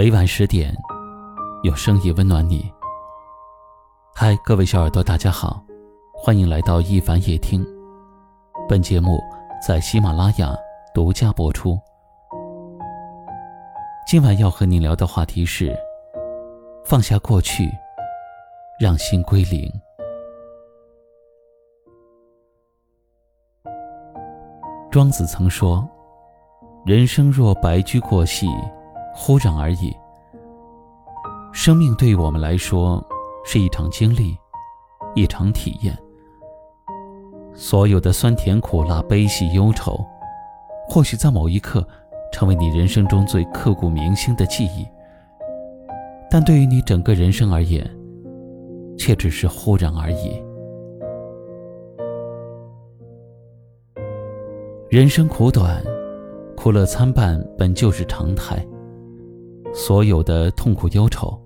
[0.00, 0.74] 每晚十点，
[1.62, 2.72] 有声音温暖你。
[4.14, 5.62] 嗨，各位小耳朵，大家好，
[6.14, 7.62] 欢迎来到一凡夜听。
[8.66, 9.20] 本节目
[9.62, 10.56] 在喜马拉雅
[10.94, 11.78] 独家播出。
[14.06, 15.78] 今晚要和您聊的话题是：
[16.82, 17.68] 放下过去，
[18.80, 19.70] 让心归零。
[24.90, 25.86] 庄子曾说
[26.86, 28.46] ：“人生若白驹过隙。”
[29.12, 29.94] 忽然而已。
[31.52, 33.04] 生命对于我们来说
[33.44, 34.36] 是一场经历，
[35.14, 35.96] 一场体验。
[37.52, 40.04] 所有的酸甜苦辣、悲喜忧愁，
[40.88, 41.86] 或许在某一刻
[42.32, 44.86] 成为你人生中最刻骨铭心的记忆，
[46.30, 47.84] 但对于你整个人生而言，
[48.96, 50.40] 却只是忽然而已。
[54.88, 55.82] 人生苦短，
[56.56, 58.64] 苦乐参半本就是常态。
[59.72, 61.40] 所有的痛苦忧愁，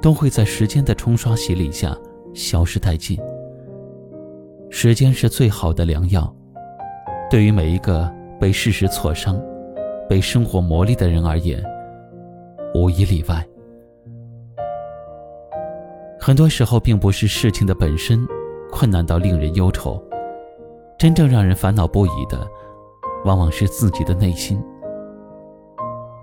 [0.00, 1.96] 都会在时间的冲刷洗礼下
[2.32, 3.18] 消失殆尽。
[4.70, 6.32] 时间是最好的良药，
[7.30, 9.40] 对于每一个被事实挫伤、
[10.08, 11.62] 被生活磨砺的人而言，
[12.74, 13.44] 无一例外。
[16.20, 18.26] 很多时候，并不是事情的本身
[18.70, 20.00] 困难到令人忧愁，
[20.98, 22.46] 真正让人烦恼不已的，
[23.24, 24.62] 往往是自己的内心。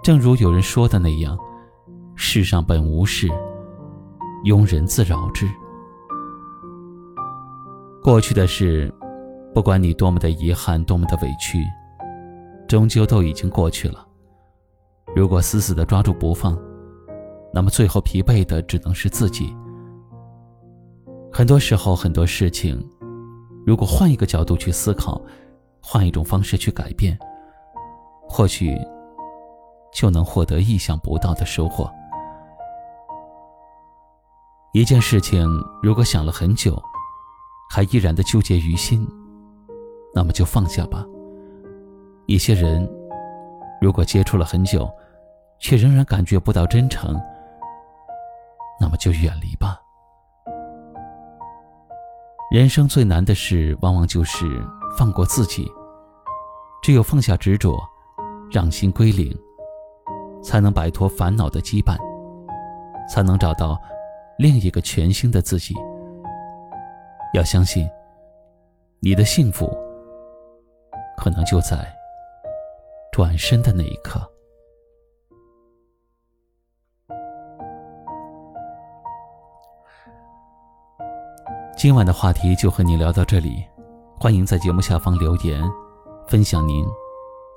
[0.05, 1.35] 正如有人说的那样，
[2.13, 3.27] 世上本无事，
[4.43, 5.49] 庸人自扰之。
[8.03, 8.93] 过去的事，
[9.51, 11.65] 不管你多么的遗憾，多么的委屈，
[12.67, 14.05] 终究都已经过去了。
[15.15, 16.55] 如果死死的抓住不放，
[17.51, 19.57] 那么最后疲惫的只能是自己。
[21.33, 22.79] 很多时候，很多事情，
[23.65, 25.19] 如果换一个角度去思考，
[25.81, 27.17] 换一种方式去改变，
[28.29, 28.77] 或许。
[29.95, 31.89] 就能获得意想不到的收获。
[34.73, 35.47] 一件事情
[35.81, 36.77] 如果想了很久，
[37.69, 39.07] 还依然的纠结于心，
[40.13, 41.05] 那么就放下吧。
[42.25, 42.87] 一些人
[43.81, 44.89] 如果接触了很久，
[45.59, 47.15] 却仍然感觉不到真诚，
[48.81, 49.79] 那么就远离吧。
[52.51, 54.45] 人生最难的事，往往就是
[54.97, 55.71] 放过自己。
[56.81, 57.79] 只有放下执着，
[58.51, 59.33] 让心归零。
[60.45, 61.97] 才能摆脱烦恼的羁绊，
[63.09, 63.81] 才能找到
[64.37, 65.73] 另一个全新的自己。
[67.33, 67.89] 要相信，
[68.99, 69.67] 你的幸福
[71.17, 71.91] 可能就在
[73.11, 74.21] 转身的那一刻。
[81.75, 83.65] 今晚的话题就和你聊到这里，
[84.19, 85.61] 欢迎在节目下方留言，
[86.27, 86.85] 分享您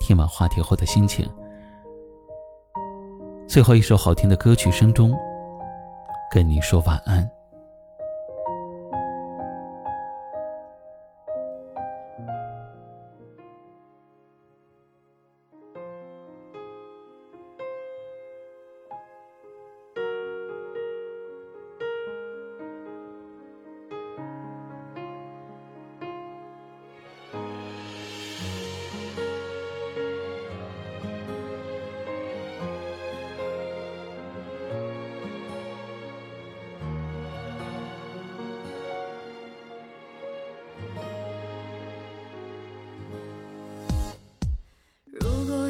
[0.00, 1.28] 听完话题后的心情。
[3.48, 5.10] 最后一首好听的歌曲声中，
[6.31, 7.38] 跟你说晚安。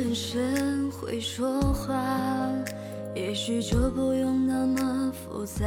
[0.08, 2.02] 眼神会说话，
[3.14, 5.66] 也许就不用那么复杂。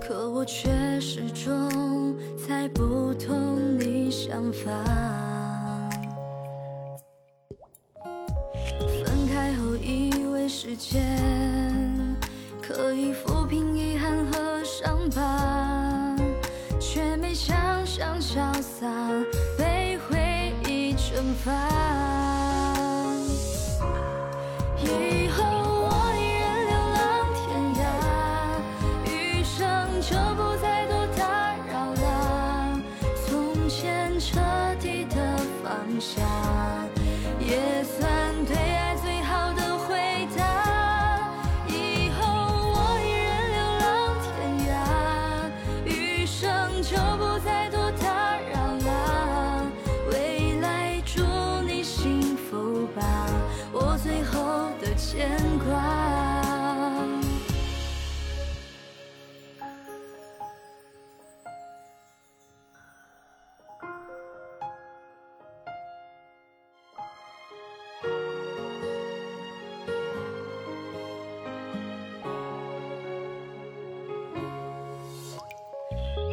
[0.00, 3.34] 可我却始终猜不透
[3.78, 4.70] 你想法。
[9.04, 11.20] 分开后以为时间
[12.62, 16.16] 可以抚平遗憾和伤疤，
[16.80, 17.54] 却没想
[17.84, 18.86] 象潇洒
[19.58, 21.89] 被回忆蒸发。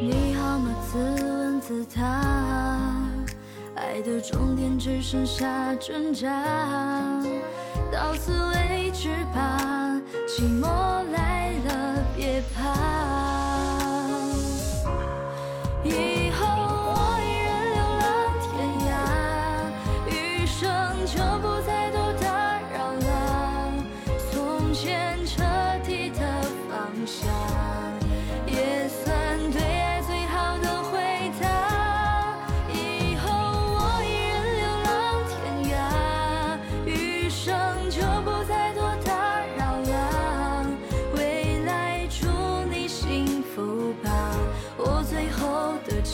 [0.00, 2.04] 你好吗自问自答
[3.74, 6.28] 爱的终点只剩下挣扎。
[7.90, 10.68] 到此为止吧寂寞
[11.10, 12.62] 来了别怕。
[15.82, 18.06] 以后我一人流浪
[18.44, 18.48] 天
[18.86, 18.88] 涯
[20.06, 20.62] 余生
[21.06, 21.57] 就不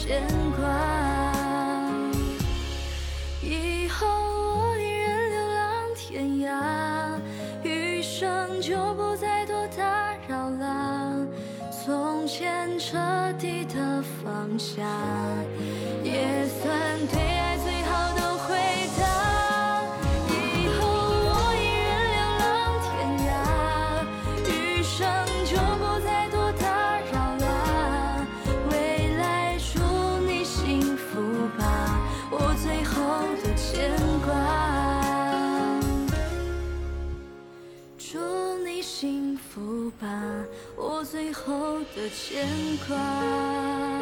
[0.06, 0.20] 牵
[0.54, 1.32] 挂，
[3.40, 7.18] 以后我一人流浪天涯，
[7.62, 11.26] 余生就不再多打扰了，
[11.70, 12.98] 从前彻
[13.38, 14.84] 底的放下。
[41.14, 42.44] 最后的牵
[42.88, 43.93] 挂。